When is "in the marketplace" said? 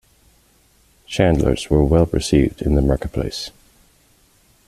2.63-3.51